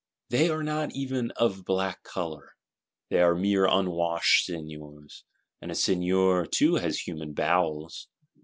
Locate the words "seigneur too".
5.75-6.77